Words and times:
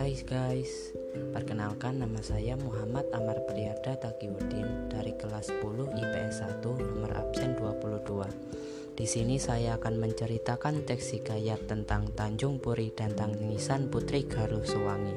Hai 0.00 0.16
guys, 0.24 0.96
perkenalkan 1.36 2.00
nama 2.00 2.24
saya 2.24 2.56
Muhammad 2.56 3.04
Amar 3.12 3.36
Priada 3.44 4.00
Takiuddin 4.00 4.88
dari 4.88 5.12
kelas 5.12 5.52
10 5.52 5.60
IPS 5.92 6.40
1 6.40 6.64
nomor 6.64 7.12
absen 7.20 7.52
22. 7.52 8.96
Di 8.96 9.04
sini 9.04 9.36
saya 9.36 9.76
akan 9.76 10.00
menceritakan 10.00 10.88
teks 10.88 11.20
hikayat 11.20 11.68
tentang 11.68 12.16
Tanjung 12.16 12.64
Puri 12.64 12.96
dan 12.96 13.12
Tangisan 13.12 13.92
Putri 13.92 14.24
Galuh 14.24 14.64
Sewangi. 14.64 15.12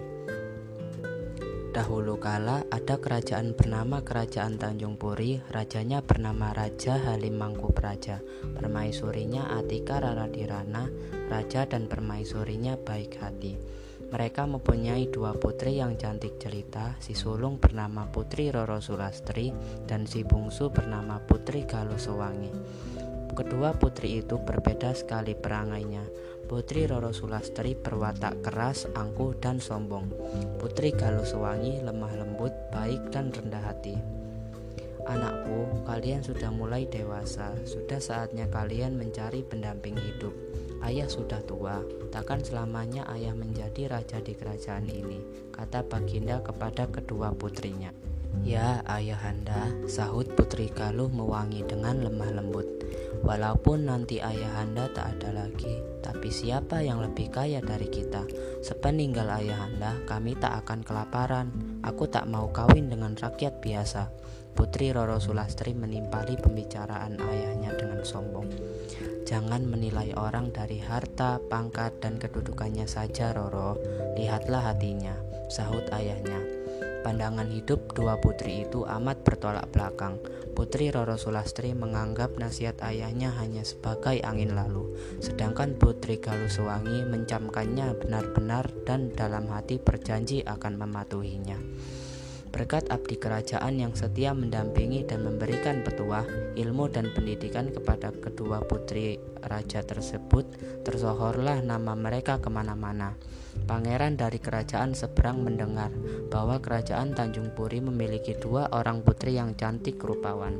Dahulu 1.71 2.19
kala 2.19 2.67
ada 2.67 2.99
kerajaan 2.99 3.55
bernama 3.55 4.03
Kerajaan 4.03 4.59
Tanjung 4.59 4.99
Puri, 4.99 5.39
rajanya 5.47 6.03
bernama 6.03 6.51
Raja 6.51 6.99
Halim 6.99 7.39
Mangkupraja, 7.39 8.19
permaisurinya 8.59 9.47
Atika 9.55 10.03
Raradirana, 10.03 10.91
raja 11.31 11.63
dan 11.71 11.87
permaisurinya 11.87 12.75
baik 12.75 13.23
hati. 13.23 13.82
Mereka 14.13 14.45
mempunyai 14.45 15.09
dua 15.09 15.33
putri 15.33 15.81
yang 15.81 15.97
cantik 15.97 16.37
jelita, 16.37 16.93
si 17.01 17.17
sulung 17.17 17.57
bernama 17.57 18.05
Putri 18.05 18.53
Roro 18.53 18.77
Sulastri 18.77 19.49
dan 19.89 20.05
si 20.05 20.21
bungsu 20.21 20.69
bernama 20.69 21.17
Putri 21.17 21.65
Galuh 21.65 21.97
Sewangi. 21.97 22.53
Kedua 23.33 23.73
putri 23.73 24.21
itu 24.21 24.37
berbeda 24.37 24.93
sekali 24.93 25.33
perangainya. 25.33 26.05
Putri 26.45 26.85
Roro 26.85 27.09
Sulastri 27.09 27.73
berwatak 27.73 28.45
keras, 28.45 28.85
angkuh, 28.93 29.33
dan 29.41 29.57
sombong. 29.57 30.13
Putri 30.61 30.93
Galuh 30.93 31.25
Sewangi 31.25 31.81
lemah 31.81 32.13
lembut, 32.13 32.53
baik, 32.69 33.09
dan 33.09 33.33
rendah 33.33 33.65
hati. 33.65 33.97
Anakku, 35.03 35.83
kalian 35.83 36.23
sudah 36.23 36.47
mulai 36.47 36.87
dewasa. 36.87 37.51
Sudah 37.67 37.99
saatnya 37.99 38.47
kalian 38.47 38.95
mencari 38.95 39.43
pendamping 39.43 39.99
hidup. 39.99 40.31
Ayah 40.83 41.07
sudah 41.07 41.39
tua, 41.43 41.83
takkan 42.11 42.43
selamanya 42.43 43.07
ayah 43.15 43.31
menjadi 43.35 43.87
raja 43.87 44.19
di 44.19 44.35
kerajaan 44.35 44.87
ini, 44.87 45.23
kata 45.55 45.83
Baginda 45.87 46.43
kepada 46.43 46.87
kedua 46.91 47.31
putrinya. 47.31 47.91
Ya, 48.41 48.81
ayahanda, 48.89 49.69
sahut 49.85 50.25
Putri 50.33 50.67
Galuh 50.67 51.07
mewangi 51.07 51.61
dengan 51.63 52.01
lemah 52.01 52.33
lembut. 52.33 52.65
Walaupun 53.21 53.87
nanti 53.87 54.19
ayahanda 54.19 54.89
tak 54.91 55.15
ada 55.19 55.45
lagi, 55.45 55.79
tapi 56.03 56.33
siapa 56.33 56.83
yang 56.83 56.99
lebih 56.99 57.31
kaya 57.31 57.61
dari 57.63 57.87
kita? 57.87 58.25
Sepeninggal 58.59 59.29
ayahanda, 59.29 60.01
kami 60.09 60.35
tak 60.35 60.65
akan 60.65 60.83
kelaparan. 60.83 61.47
Aku 61.85 62.09
tak 62.09 62.27
mau 62.27 62.49
kawin 62.51 62.91
dengan 62.91 63.15
rakyat 63.15 63.61
biasa. 63.63 64.09
Putri 64.53 64.93
Roro 64.93 65.17
Sulastri 65.17 65.73
menimpali 65.73 66.37
pembicaraan 66.37 67.17
ayahnya 67.17 67.73
dengan 67.73 68.05
sombong. 68.05 68.49
Jangan 69.25 69.65
menilai 69.65 70.13
orang 70.13 70.53
dari 70.53 70.77
harta, 70.77 71.41
pangkat, 71.49 71.97
dan 71.97 72.21
kedudukannya 72.21 72.85
saja, 72.85 73.33
Roro. 73.33 73.81
Lihatlah 74.13 74.73
hatinya, 74.73 75.17
sahut 75.49 75.89
ayahnya. 75.89 76.37
Pandangan 77.03 77.51
hidup 77.51 77.91
dua 77.91 78.15
putri 78.15 78.63
itu 78.63 78.87
amat 78.87 79.27
bertolak 79.27 79.67
belakang. 79.75 80.15
Putri 80.55 80.87
Roro 80.87 81.19
Sulastri 81.19 81.75
menganggap 81.75 82.39
nasihat 82.39 82.79
ayahnya 82.79 83.33
hanya 83.41 83.67
sebagai 83.67 84.23
angin 84.23 84.55
lalu, 84.55 84.95
sedangkan 85.19 85.75
Putri 85.75 86.21
Galuh 86.21 86.47
Sewangi 86.47 87.03
mencamkannya 87.03 87.99
benar-benar 87.99 88.71
dan 88.87 89.11
dalam 89.11 89.51
hati 89.51 89.83
berjanji 89.83 90.47
akan 90.47 90.79
mematuhinya. 90.79 91.59
Berkat 92.53 92.85
abdi 92.93 93.17
kerajaan 93.17 93.81
yang 93.81 93.97
setia 93.97 94.29
mendampingi 94.29 95.09
dan 95.09 95.25
memberikan 95.25 95.81
petuah, 95.81 96.21
ilmu 96.53 96.85
dan 96.85 97.09
pendidikan 97.09 97.73
kepada 97.73 98.13
kedua 98.13 98.61
putri 98.61 99.17
raja 99.41 99.81
tersebut, 99.81 100.45
tersohorlah 100.85 101.65
nama 101.65 101.97
mereka 101.97 102.37
ke 102.37 102.53
mana-mana. 102.53 103.17
Pangeran 103.65 104.21
dari 104.21 104.37
kerajaan 104.37 104.93
seberang 104.93 105.41
mendengar 105.41 105.89
bahwa 106.29 106.61
kerajaan 106.61 107.17
Tanjung 107.17 107.57
Puri 107.57 107.81
memiliki 107.81 108.37
dua 108.37 108.69
orang 108.69 109.01
putri 109.01 109.33
yang 109.33 109.57
cantik 109.57 109.97
rupawan. 109.97 110.53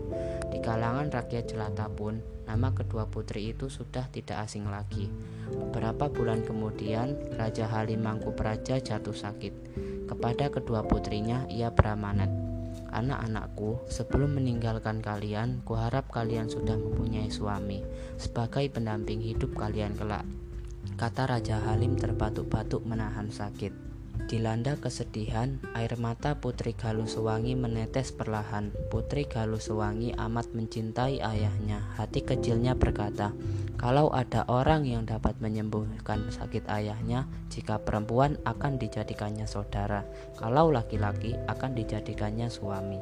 Di 0.50 0.66
kalangan 0.66 1.14
rakyat 1.14 1.46
jelata 1.46 1.94
pun, 1.94 2.18
nama 2.50 2.74
kedua 2.74 3.06
putri 3.06 3.53
itu 3.53 3.70
sudah 3.70 4.09
tidak 4.09 4.50
asing 4.50 4.66
lagi. 4.66 5.14
Beberapa 5.46 6.09
bulan 6.09 6.42
kemudian, 6.42 7.38
Raja 7.38 7.70
Halim 7.70 8.02
Mangkupraja 8.02 8.82
jatuh 8.82 9.14
sakit. 9.14 9.53
Kepada 10.13 10.53
kedua 10.53 10.85
putrinya 10.85 11.50
ia 11.50 11.74
beramanat, 11.74 12.29
Anak-anakku, 12.94 13.90
sebelum 13.90 14.38
meninggalkan 14.38 15.01
kalian, 15.01 15.66
kuharap 15.66 16.13
kalian 16.13 16.46
sudah 16.46 16.78
mempunyai 16.78 17.34
suami 17.34 17.81
sebagai 18.22 18.69
pendamping 18.69 19.18
hidup 19.18 19.57
kalian 19.57 19.97
kelak. 19.97 20.22
Kata 20.94 21.25
Raja 21.25 21.57
Halim 21.66 21.97
terbatuk-batuk 21.97 22.85
menahan 22.85 23.34
sakit. 23.34 23.93
Dilanda 24.34 24.74
kesedihan, 24.82 25.62
air 25.78 25.94
mata 26.02 26.42
Putri 26.42 26.74
Galuh 26.74 27.06
Sewangi 27.06 27.54
menetes 27.54 28.10
perlahan. 28.10 28.74
Putri 28.90 29.30
Galuh 29.30 29.62
Sewangi 29.62 30.10
amat 30.18 30.58
mencintai 30.58 31.22
ayahnya. 31.22 31.86
Hati 31.94 32.26
kecilnya 32.26 32.74
berkata, 32.74 33.30
kalau 33.78 34.10
ada 34.10 34.42
orang 34.50 34.90
yang 34.90 35.06
dapat 35.06 35.38
menyembuhkan 35.38 36.34
sakit 36.34 36.66
ayahnya, 36.66 37.30
jika 37.54 37.78
perempuan 37.86 38.42
akan 38.42 38.82
dijadikannya 38.82 39.46
saudara, 39.46 40.02
kalau 40.34 40.74
laki-laki 40.74 41.38
akan 41.46 41.78
dijadikannya 41.78 42.50
suami. 42.50 42.98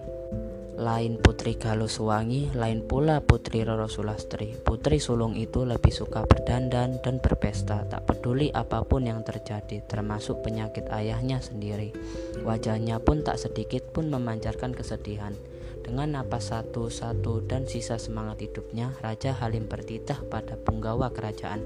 Lain 0.82 1.22
Putri 1.22 1.62
Galuh 1.62 1.86
Sewangi, 1.86 2.50
lain 2.58 2.82
pula 2.82 3.22
Putri 3.22 3.62
Roro 3.62 3.86
Sulastri. 3.86 4.58
Putri 4.58 4.98
sulung 4.98 5.38
itu 5.38 5.62
lebih 5.62 5.94
suka 5.94 6.26
berdandan 6.26 6.98
dan 7.06 7.22
berpesta, 7.22 7.86
tak 7.86 8.10
peduli 8.10 8.50
apa 8.50 8.82
pun 8.82 9.06
yang 9.06 9.22
terjadi, 9.22 9.86
termasuk 9.86 10.42
penyakit 10.42 10.90
ayahnya 10.90 11.38
sendiri. 11.38 11.94
Wajahnya 12.42 12.98
pun 12.98 13.22
tak 13.22 13.38
sedikit 13.38 13.94
pun 13.94 14.10
memancarkan 14.10 14.74
kesedihan. 14.74 15.38
Dengan 15.86 16.18
napas 16.18 16.50
satu-satu 16.50 17.46
dan 17.46 17.70
sisa 17.70 18.02
semangat 18.02 18.42
hidupnya, 18.42 18.98
Raja 19.06 19.38
Halim 19.38 19.70
bertitah 19.70 20.18
pada 20.34 20.58
penggawa 20.58 21.14
kerajaan. 21.14 21.62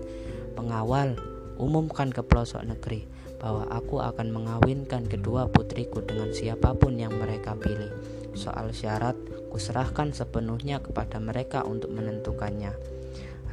Pengawal, 0.60 1.16
umumkan 1.56 2.12
ke 2.12 2.20
pelosok 2.20 2.68
negeri 2.68 3.08
bahwa 3.40 3.64
aku 3.72 4.04
akan 4.04 4.28
mengawinkan 4.28 5.08
kedua 5.08 5.48
putriku 5.48 6.04
dengan 6.04 6.36
siapa 6.36 6.76
pun 6.76 7.00
yang 7.00 7.16
mereka 7.16 7.56
pilih. 7.56 7.96
Soal 8.36 8.76
syarat, 8.76 9.16
kuserahkan 9.48 10.12
sepenuhnya 10.12 10.84
kepada 10.84 11.18
mereka 11.24 11.64
untuk 11.64 11.96
menentukannya. 11.96 12.76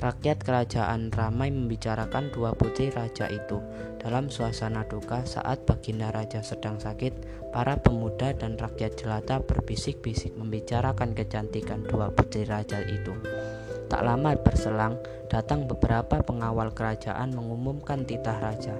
Rakyat 0.03 0.43
kerajaan 0.43 1.15
ramai 1.15 1.55
membicarakan 1.55 2.35
dua 2.35 2.59
putri 2.59 2.91
raja 2.91 3.31
itu. 3.31 3.63
Dalam 4.03 4.35
suasana 4.35 4.83
duka 4.83 5.23
saat 5.23 5.63
baginda 5.63 6.11
raja 6.11 6.43
sedang 6.43 6.83
sakit, 6.83 7.15
para 7.55 7.79
pemuda 7.79 8.35
dan 8.35 8.59
rakyat 8.59 8.99
jelata 8.99 9.39
berbisik-bisik 9.39 10.35
membicarakan 10.35 11.15
kecantikan 11.15 11.87
dua 11.87 12.11
putri 12.11 12.43
raja 12.43 12.83
itu. 12.83 13.15
Tak 13.87 14.03
lama 14.03 14.35
berselang, 14.35 14.99
datang 15.31 15.71
beberapa 15.71 16.19
pengawal 16.19 16.75
kerajaan 16.75 17.31
mengumumkan 17.31 18.03
titah 18.03 18.43
raja. 18.43 18.75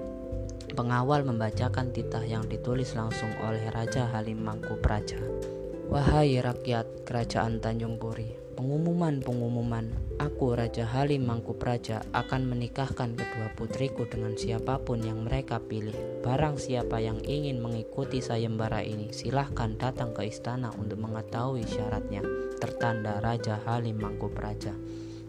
Pengawal 0.75 1.23
membacakan 1.23 1.95
titah 1.95 2.27
yang 2.27 2.49
ditulis 2.51 2.99
langsung 2.99 3.29
oleh 3.47 3.63
Raja 3.71 4.09
Halim 4.09 4.41
Mangkupraja. 4.41 5.21
Wahai 5.93 6.41
rakyat 6.41 7.05
kerajaan 7.05 7.61
Tanjung 7.61 8.01
Puri, 8.01 8.33
pengumuman-pengumuman, 8.57 9.93
aku 10.17 10.57
Raja 10.57 10.89
Halim 10.89 11.29
Mangkupraja 11.29 12.01
akan 12.17 12.49
menikahkan 12.49 13.13
kedua 13.13 13.53
putriku 13.53 14.09
dengan 14.09 14.33
siapa 14.33 14.81
pun 14.81 15.05
yang 15.05 15.29
mereka 15.29 15.61
pilih. 15.61 15.93
Barang 16.25 16.57
siapa 16.57 16.97
yang 16.97 17.21
ingin 17.29 17.61
mengikuti 17.61 18.25
sayembara 18.25 18.81
ini, 18.81 19.13
silahkan 19.13 19.77
datang 19.77 20.17
ke 20.17 20.33
istana 20.33 20.73
untuk 20.81 20.97
mengetahui 20.97 21.69
syaratnya. 21.69 22.25
Tertanda 22.57 23.21
Raja 23.21 23.61
Halim 23.61 24.01
Mangkupraja. 24.01 24.73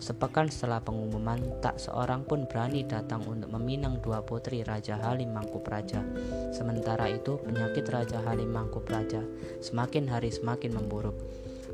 Sepekan 0.04 0.52
setelah 0.52 0.84
pengumuman, 0.84 1.64
tak 1.64 1.80
seorang 1.80 2.28
pun 2.28 2.44
berani 2.44 2.84
datang 2.84 3.24
untuk 3.24 3.48
meminang 3.56 4.04
dua 4.04 4.20
putri 4.20 4.60
Raja 4.60 5.00
Halim 5.00 5.32
Mangkupraja. 5.32 6.04
Sementara 6.52 7.08
itu, 7.08 7.40
penyakit 7.40 7.88
Raja 7.88 8.20
Halim 8.28 8.52
Mangkupraja 8.52 9.24
semakin 9.64 10.12
hari 10.12 10.28
semakin 10.28 10.76
memburuk. 10.76 11.16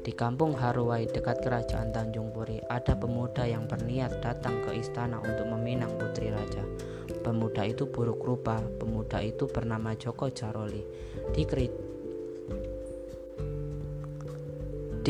Di 0.06 0.14
kampung 0.14 0.54
Haruwai 0.54 1.10
dekat 1.10 1.42
kerajaan 1.42 1.90
Tanjung 1.90 2.30
Puri, 2.30 2.62
ada 2.70 2.94
pemuda 2.94 3.50
yang 3.50 3.66
berniat 3.66 4.22
datang 4.22 4.62
ke 4.62 4.78
istana 4.78 5.18
untuk 5.26 5.50
meminang 5.50 5.98
putri 5.98 6.30
raja. 6.30 6.62
Pemuda 7.26 7.66
itu 7.66 7.90
buruk 7.90 8.22
rupa, 8.22 8.62
pemuda 8.78 9.26
itu 9.26 9.50
bernama 9.50 9.98
Joko 9.98 10.30
Jaroli. 10.30 10.86
Di 11.34 11.50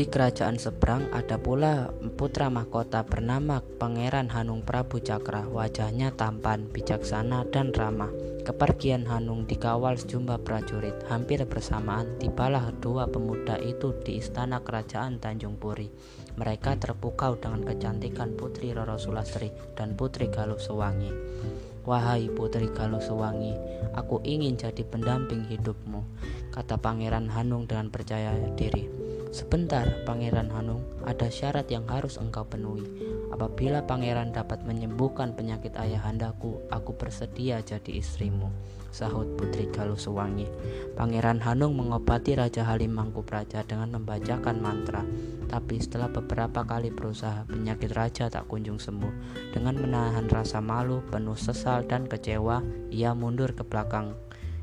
Di 0.00 0.08
kerajaan 0.08 0.56
seberang 0.56 1.12
ada 1.12 1.36
pula 1.36 1.92
putra 2.16 2.48
mahkota 2.48 3.04
bernama 3.04 3.60
Pangeran 3.60 4.32
Hanung 4.32 4.64
Prabu 4.64 4.96
Cakra. 4.96 5.44
Wajahnya 5.44 6.16
tampan, 6.16 6.72
bijaksana, 6.72 7.44
dan 7.52 7.68
ramah. 7.76 8.08
Kepergian 8.40 9.04
Hanung 9.04 9.44
dikawal 9.44 10.00
sejumlah 10.00 10.40
prajurit. 10.40 10.96
Hampir 11.12 11.44
bersamaan 11.44 12.16
tibalah 12.16 12.72
dua 12.80 13.12
pemuda 13.12 13.60
itu 13.60 13.92
di 14.00 14.24
istana 14.24 14.64
kerajaan 14.64 15.20
Tanjung 15.20 15.60
Puri. 15.60 15.92
Mereka 16.32 16.80
terpukau 16.80 17.36
dengan 17.36 17.60
kecantikan 17.60 18.32
Putri 18.40 18.72
Roro 18.72 18.96
Sulastri 18.96 19.52
dan 19.76 20.00
Putri 20.00 20.32
Galuh 20.32 20.56
Sewangi. 20.56 21.12
Wahai 21.84 22.28
putri 22.32 22.68
Galusewangi, 22.72 23.56
aku 23.96 24.20
ingin 24.20 24.52
jadi 24.52 24.84
pendamping 24.84 25.48
hidupmu, 25.48 26.04
kata 26.52 26.76
Pangeran 26.76 27.32
Hanung 27.32 27.64
dengan 27.64 27.88
percaya 27.88 28.36
diri. 28.52 28.99
Sebentar, 29.30 29.86
Pangeran 30.02 30.50
Hanung, 30.50 30.82
ada 31.06 31.30
syarat 31.30 31.70
yang 31.70 31.86
harus 31.86 32.18
engkau 32.18 32.42
penuhi. 32.50 32.82
Apabila 33.30 33.86
pangeran 33.86 34.34
dapat 34.34 34.66
menyembuhkan 34.66 35.38
penyakit 35.38 35.78
ayahandaku, 35.78 36.58
aku 36.66 36.98
bersedia 36.98 37.62
jadi 37.62 38.02
istrimu, 38.02 38.50
sahut 38.90 39.30
Putri 39.38 39.70
Galusewangi. 39.70 40.50
Pangeran 40.98 41.38
Hanung 41.46 41.78
mengobati 41.78 42.34
Raja 42.34 42.66
Halim 42.66 42.90
Mangkupraja 42.90 43.62
dengan 43.62 44.02
membacakan 44.02 44.58
mantra. 44.58 45.06
Tapi 45.46 45.78
setelah 45.78 46.10
beberapa 46.10 46.66
kali 46.66 46.90
berusaha, 46.90 47.46
penyakit 47.46 47.94
raja 47.94 48.26
tak 48.26 48.50
kunjung 48.50 48.82
sembuh. 48.82 49.14
Dengan 49.54 49.78
menahan 49.78 50.26
rasa 50.26 50.58
malu, 50.58 51.06
penuh 51.06 51.38
sesal 51.38 51.86
dan 51.86 52.10
kecewa, 52.10 52.66
ia 52.90 53.14
mundur 53.14 53.54
ke 53.54 53.62
belakang. 53.62 54.10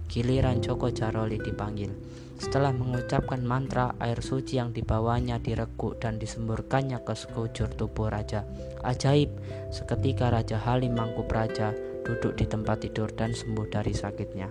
Giliran 0.08 0.64
Joko 0.64 0.88
Jaroli 0.90 1.38
dipanggil. 1.38 1.92
Setelah 2.38 2.70
mengucapkan 2.70 3.42
mantra, 3.42 3.98
air 3.98 4.22
suci 4.22 4.62
yang 4.62 4.70
dibawanya 4.70 5.42
direguk 5.42 5.98
dan 5.98 6.22
disemburkannya 6.22 7.02
ke 7.02 7.14
sekujur 7.18 7.68
tubuh 7.74 8.14
raja. 8.14 8.46
Ajaib, 8.86 9.34
seketika 9.74 10.30
Raja 10.30 10.62
Halim 10.62 10.94
Mangkupraja 10.96 11.74
duduk 12.06 12.38
di 12.38 12.46
tempat 12.46 12.86
tidur 12.86 13.10
dan 13.12 13.34
sembuh 13.34 13.68
dari 13.68 13.92
sakitnya. 13.92 14.48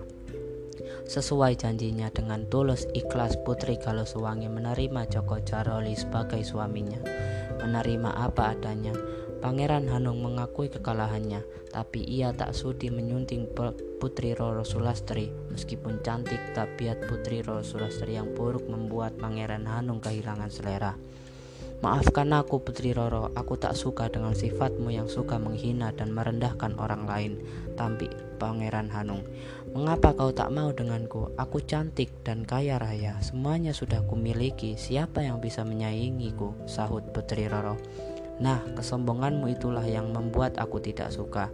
Sesuai 1.07 1.55
janjinya 1.55 2.11
dengan 2.11 2.43
tulus 2.51 2.83
ikhlas 2.91 3.39
Putri 3.41 3.79
Galusuwangi 3.79 4.51
menerima 4.51 5.07
Joko 5.07 5.39
Jaroli 5.39 5.95
sebagai 5.95 6.43
suaminya. 6.43 6.99
Menerima 7.63 8.11
apa 8.13 8.53
adanya, 8.53 8.91
Pangeran 9.39 9.87
Hanung 9.87 10.19
mengakui 10.19 10.67
kekalahannya, 10.67 11.71
tapi 11.71 12.03
ia 12.03 12.35
tak 12.35 12.51
sudi 12.51 12.91
menyunting 12.91 13.47
Putri 13.97 14.37
Roro 14.37 14.61
Sulastri. 14.61 15.33
Meskipun 15.49 16.05
cantik, 16.05 16.37
tabiat 16.53 17.09
Putri 17.09 17.41
Roro 17.41 17.65
Sulastri 17.65 18.13
yang 18.13 18.37
buruk 18.37 18.69
membuat 18.69 19.17
Pangeran 19.17 19.65
Hanung 19.65 19.97
kehilangan 19.97 20.53
selera. 20.53 20.93
Maafkan 21.77 22.33
aku 22.33 22.61
Putri 22.61 22.93
Roro, 22.93 23.29
aku 23.37 23.57
tak 23.57 23.77
suka 23.77 24.09
dengan 24.09 24.33
sifatmu 24.33 24.89
yang 24.89 25.05
suka 25.05 25.37
menghina 25.37 25.93
dan 25.93 26.09
merendahkan 26.09 26.73
orang 26.77 27.05
lain. 27.05 27.33
Tampi 27.77 28.09
Pangeran 28.37 28.89
Hanung. 28.89 29.21
Mengapa 29.73 30.13
kau 30.13 30.33
tak 30.33 30.49
mau 30.49 30.73
denganku? 30.73 31.33
Aku 31.37 31.61
cantik 31.61 32.09
dan 32.25 32.45
kaya 32.45 32.81
raya, 32.81 33.17
semuanya 33.21 33.73
sudah 33.77 34.01
kumiliki. 34.05 34.73
Siapa 34.73 35.21
yang 35.21 35.37
bisa 35.41 35.61
menyaingiku? 35.61 36.53
Sahut 36.65 37.01
Putri 37.13 37.45
Roro. 37.45 37.77
Nah, 38.37 38.61
kesombonganmu 38.77 39.49
itulah 39.57 39.85
yang 39.85 40.13
membuat 40.13 40.61
aku 40.61 40.77
tidak 40.77 41.09
suka. 41.09 41.49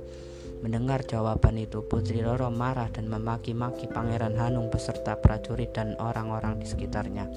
Mendengar 0.63 1.03
jawaban 1.03 1.59
itu, 1.59 1.83
Putri 1.83 2.23
Roro 2.23 2.47
marah 2.47 2.87
dan 2.87 3.11
memaki-maki 3.11 3.91
Pangeran 3.91 4.39
Hanung 4.39 4.71
beserta 4.71 5.19
prajurit 5.19 5.75
dan 5.75 5.99
orang-orang 5.99 6.63
di 6.63 6.63
sekitarnya. 6.63 7.27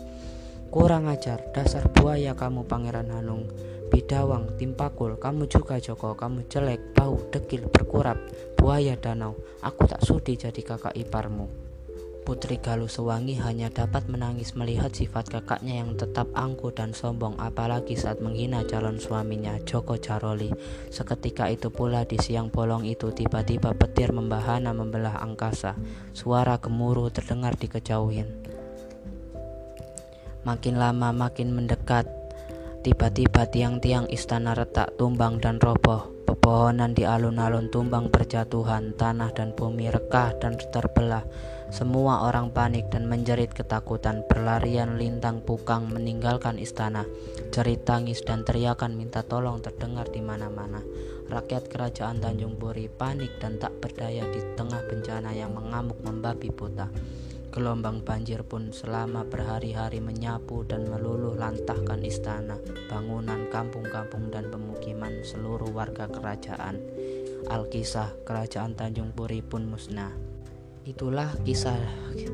Kurang 0.71 1.11
ajar, 1.11 1.51
dasar 1.51 1.91
buaya 1.91 2.39
kamu 2.39 2.71
Pangeran 2.71 3.11
Hanung. 3.11 3.51
Bidawang, 3.91 4.55
Timpakul, 4.55 5.19
kamu 5.19 5.51
juga 5.51 5.83
Joko, 5.83 6.15
kamu 6.15 6.47
jelek, 6.47 6.95
bau, 6.95 7.19
dekil, 7.35 7.67
berkurap, 7.67 8.15
buaya 8.55 8.95
danau. 8.95 9.35
Aku 9.59 9.91
tak 9.91 10.07
sudi 10.07 10.39
jadi 10.39 10.63
kakak 10.63 10.95
iparmu. 10.95 11.66
Putri 12.27 12.59
Galuh 12.59 12.91
Sewangi 12.91 13.39
hanya 13.39 13.71
dapat 13.71 14.11
menangis 14.11 14.59
melihat 14.59 14.91
sifat 14.91 15.31
kakaknya 15.31 15.79
yang 15.79 15.95
tetap 15.95 16.27
angkuh 16.35 16.75
dan 16.75 16.91
sombong 16.91 17.39
apalagi 17.39 17.95
saat 17.95 18.19
menghina 18.19 18.67
calon 18.67 18.99
suaminya 18.99 19.55
Joko 19.63 19.95
Jaroli. 19.95 20.51
Seketika 20.91 21.47
itu 21.47 21.71
pula 21.71 22.03
di 22.03 22.19
siang 22.19 22.51
bolong 22.51 22.83
itu 22.83 23.15
tiba-tiba 23.15 23.79
petir 23.79 24.11
membahana 24.11 24.75
membelah 24.75 25.23
angkasa. 25.23 25.79
Suara 26.19 26.59
gemuruh 26.59 27.15
terdengar 27.15 27.55
di 27.55 27.71
kejauhan. 27.71 28.27
Makin 30.43 30.83
lama 30.83 31.15
makin 31.15 31.55
mendekat. 31.55 32.11
Tiba-tiba 32.83 33.47
tiang-tiang 33.47 34.11
istana 34.11 34.59
retak 34.59 34.99
tumbang 34.99 35.39
dan 35.39 35.63
roboh. 35.63 36.16
Pepohonan 36.27 36.91
di 36.91 37.07
alun-alun 37.07 37.71
tumbang 37.71 38.11
berjatuhan, 38.11 38.99
tanah 38.99 39.31
dan 39.31 39.55
bumi 39.55 39.95
rekah 39.95 40.35
dan 40.43 40.59
terbelah. 40.59 41.23
Semua 41.71 42.27
orang 42.27 42.51
panik 42.51 42.91
dan 42.91 43.07
menjerit 43.07 43.55
ketakutan, 43.55 44.27
berlarian 44.27 44.99
lintang 44.99 45.39
pukang 45.39 45.87
meninggalkan 45.87 46.59
istana. 46.59 47.07
Jerit 47.55 47.87
tangis 47.87 48.27
dan 48.27 48.43
teriakan 48.43 48.99
minta 48.99 49.23
tolong 49.23 49.63
terdengar 49.63 50.11
di 50.11 50.19
mana-mana. 50.19 50.83
Rakyat 51.31 51.71
kerajaan 51.71 52.19
Tanjung 52.19 52.59
Puri 52.59 52.91
panik 52.91 53.31
dan 53.39 53.63
tak 53.63 53.79
berdaya 53.79 54.27
di 54.31 54.43
tengah 54.59 54.83
bencana 54.87 55.31
yang 55.31 55.55
mengamuk 55.55 55.99
membabi 56.03 56.51
buta. 56.51 56.91
Gelombang 57.55 58.05
banjir 58.05 58.45
pun 58.45 58.75
selama 58.75 59.25
berhari-hari 59.27 60.03
menyapu 60.03 60.67
dan 60.67 60.87
meluluh 60.87 61.35
lantahkan 61.35 62.03
istana, 62.05 62.61
bangunan 62.91 63.49
kampung-kampung 63.49 64.29
dan 64.29 64.51
pemukiman 64.53 65.25
seluruh 65.25 65.71
warga 65.73 66.11
kerajaan. 66.11 66.83
Alkisah 67.47 68.13
kerajaan 68.27 68.75
Tanjung 68.75 69.15
Puri 69.15 69.41
pun 69.41 69.65
musnah. 69.71 70.11
Itulah 70.87 71.35
kisah 71.43 71.79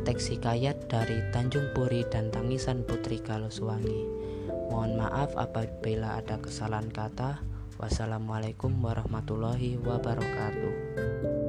teks 0.04 0.28
hikayat 0.36 0.88
dari 0.88 1.24
Tanjung 1.32 1.72
Puri 1.72 2.04
dan 2.12 2.28
Tangisan 2.28 2.84
Putri 2.84 3.16
Galuswangi. 3.16 4.04
Mohon 4.68 5.04
maaf 5.04 5.32
apabila 5.36 6.20
ada 6.20 6.36
kesalahan 6.36 6.92
kata. 6.92 7.40
Wassalamualaikum 7.80 8.76
warahmatullahi 8.84 9.80
wabarakatuh. 9.80 11.41